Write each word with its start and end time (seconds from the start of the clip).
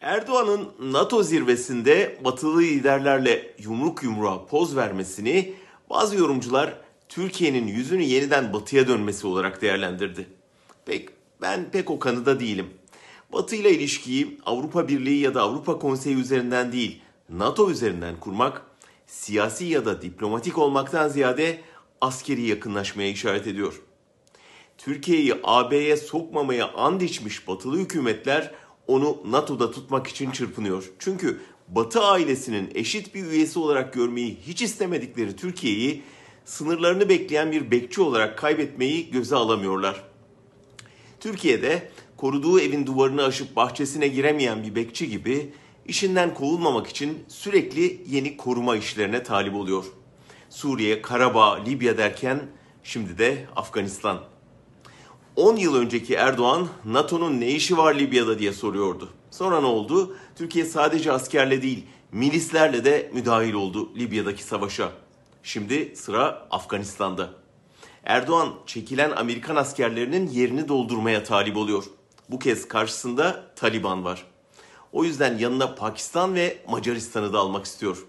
Erdoğan'ın 0.00 0.68
NATO 0.80 1.22
zirvesinde 1.22 2.18
batılı 2.24 2.60
liderlerle 2.60 3.54
yumruk 3.58 4.02
yumruğa 4.02 4.46
poz 4.46 4.76
vermesini 4.76 5.54
bazı 5.90 6.16
yorumcular 6.16 6.74
Türkiye'nin 7.08 7.66
yüzünü 7.66 8.02
yeniden 8.02 8.52
batıya 8.52 8.88
dönmesi 8.88 9.26
olarak 9.26 9.62
değerlendirdi. 9.62 10.26
Pek 10.86 11.08
ben 11.40 11.70
pek 11.70 11.90
o 11.90 11.98
kanıda 11.98 12.40
değilim. 12.40 12.66
Batı 13.32 13.56
ile 13.56 13.70
ilişkiyi 13.70 14.38
Avrupa 14.46 14.88
Birliği 14.88 15.20
ya 15.20 15.34
da 15.34 15.42
Avrupa 15.42 15.78
Konseyi 15.78 16.16
üzerinden 16.16 16.72
değil, 16.72 17.02
NATO 17.28 17.70
üzerinden 17.70 18.20
kurmak 18.20 18.62
siyasi 19.06 19.64
ya 19.64 19.84
da 19.84 20.02
diplomatik 20.02 20.58
olmaktan 20.58 21.08
ziyade 21.08 21.60
askeri 22.00 22.42
yakınlaşmaya 22.42 23.08
işaret 23.08 23.46
ediyor. 23.46 23.82
Türkiye'yi 24.78 25.34
AB'ye 25.44 25.96
sokmamaya 25.96 26.72
and 26.72 27.00
içmiş 27.00 27.48
batılı 27.48 27.78
hükümetler 27.78 28.52
onu 28.88 29.16
NATO'da 29.30 29.70
tutmak 29.70 30.06
için 30.06 30.30
çırpınıyor. 30.30 30.90
Çünkü 30.98 31.40
Batı 31.68 32.00
ailesinin 32.00 32.70
eşit 32.74 33.14
bir 33.14 33.24
üyesi 33.24 33.58
olarak 33.58 33.92
görmeyi 33.92 34.38
hiç 34.46 34.62
istemedikleri 34.62 35.36
Türkiye'yi 35.36 36.02
sınırlarını 36.44 37.08
bekleyen 37.08 37.52
bir 37.52 37.70
bekçi 37.70 38.00
olarak 38.00 38.38
kaybetmeyi 38.38 39.10
göze 39.10 39.36
alamıyorlar. 39.36 40.04
Türkiye'de 41.20 41.90
koruduğu 42.16 42.60
evin 42.60 42.86
duvarını 42.86 43.24
aşıp 43.24 43.56
bahçesine 43.56 44.08
giremeyen 44.08 44.62
bir 44.62 44.74
bekçi 44.74 45.08
gibi 45.08 45.52
işinden 45.86 46.34
kovulmamak 46.34 46.86
için 46.86 47.24
sürekli 47.28 48.02
yeni 48.06 48.36
koruma 48.36 48.76
işlerine 48.76 49.22
talip 49.22 49.54
oluyor. 49.54 49.84
Suriye, 50.50 51.02
Karabağ, 51.02 51.64
Libya 51.64 51.98
derken 51.98 52.40
şimdi 52.82 53.18
de 53.18 53.46
Afganistan. 53.56 54.37
10 55.38 55.56
yıl 55.56 55.74
önceki 55.74 56.14
Erdoğan 56.14 56.68
NATO'nun 56.84 57.40
ne 57.40 57.48
işi 57.48 57.76
var 57.76 57.94
Libya'da 57.94 58.38
diye 58.38 58.52
soruyordu. 58.52 59.08
Sonra 59.30 59.60
ne 59.60 59.66
oldu? 59.66 60.16
Türkiye 60.36 60.64
sadece 60.64 61.12
askerle 61.12 61.62
değil 61.62 61.86
milislerle 62.12 62.84
de 62.84 63.10
müdahil 63.14 63.52
oldu 63.52 63.96
Libya'daki 63.96 64.42
savaşa. 64.42 64.92
Şimdi 65.42 65.96
sıra 65.96 66.46
Afganistan'da. 66.50 67.30
Erdoğan 68.04 68.54
çekilen 68.66 69.10
Amerikan 69.10 69.56
askerlerinin 69.56 70.26
yerini 70.30 70.68
doldurmaya 70.68 71.24
talip 71.24 71.56
oluyor. 71.56 71.84
Bu 72.28 72.38
kez 72.38 72.68
karşısında 72.68 73.52
Taliban 73.56 74.04
var. 74.04 74.26
O 74.92 75.04
yüzden 75.04 75.38
yanına 75.38 75.74
Pakistan 75.74 76.34
ve 76.34 76.58
Macaristan'ı 76.68 77.32
da 77.32 77.38
almak 77.38 77.64
istiyor. 77.64 78.06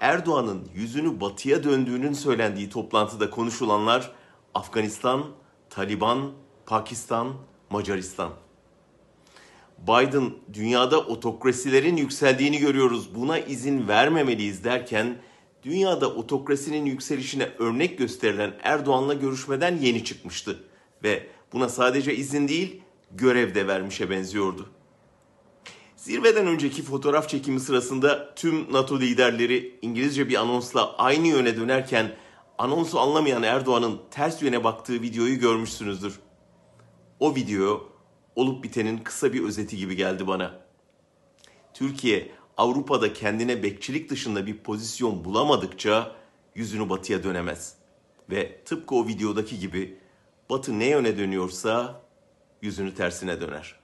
Erdoğan'ın 0.00 0.68
yüzünü 0.74 1.20
batıya 1.20 1.64
döndüğünün 1.64 2.12
söylendiği 2.12 2.70
toplantıda 2.70 3.30
konuşulanlar 3.30 4.10
Afganistan, 4.54 5.24
Taliban, 5.70 6.32
Pakistan, 6.66 7.34
Macaristan. 7.70 8.32
Biden 9.78 10.30
dünyada 10.52 11.00
otokrasilerin 11.00 11.96
yükseldiğini 11.96 12.58
görüyoruz. 12.58 13.14
Buna 13.14 13.38
izin 13.38 13.88
vermemeliyiz 13.88 14.64
derken 14.64 15.16
dünyada 15.62 16.14
otokrasinin 16.14 16.86
yükselişine 16.86 17.48
örnek 17.58 17.98
gösterilen 17.98 18.54
Erdoğan'la 18.62 19.14
görüşmeden 19.14 19.76
yeni 19.76 20.04
çıkmıştı 20.04 20.64
ve 21.02 21.26
buna 21.52 21.68
sadece 21.68 22.16
izin 22.16 22.48
değil 22.48 22.82
görev 23.10 23.54
de 23.54 23.66
vermişe 23.66 24.10
benziyordu. 24.10 24.68
Zirveden 25.96 26.46
önceki 26.46 26.82
fotoğraf 26.82 27.28
çekimi 27.28 27.60
sırasında 27.60 28.34
tüm 28.34 28.72
NATO 28.72 29.00
liderleri 29.00 29.78
İngilizce 29.82 30.28
bir 30.28 30.40
anonsla 30.40 30.96
aynı 30.96 31.26
yöne 31.28 31.56
dönerken 31.56 32.12
anonsu 32.60 33.00
anlamayan 33.00 33.42
Erdoğan'ın 33.42 34.00
ters 34.10 34.42
yöne 34.42 34.64
baktığı 34.64 35.02
videoyu 35.02 35.38
görmüşsünüzdür. 35.38 36.20
O 37.20 37.34
video 37.34 37.88
olup 38.36 38.64
bitenin 38.64 38.98
kısa 38.98 39.32
bir 39.32 39.44
özeti 39.44 39.76
gibi 39.76 39.96
geldi 39.96 40.26
bana. 40.26 40.60
Türkiye 41.74 42.30
Avrupa'da 42.56 43.12
kendine 43.12 43.62
bekçilik 43.62 44.10
dışında 44.10 44.46
bir 44.46 44.58
pozisyon 44.58 45.24
bulamadıkça 45.24 46.12
yüzünü 46.54 46.88
batıya 46.88 47.22
dönemez. 47.22 47.74
Ve 48.30 48.60
tıpkı 48.64 48.94
o 48.94 49.06
videodaki 49.06 49.58
gibi 49.58 49.98
batı 50.50 50.78
ne 50.78 50.86
yöne 50.86 51.18
dönüyorsa 51.18 52.02
yüzünü 52.62 52.94
tersine 52.94 53.40
döner. 53.40 53.74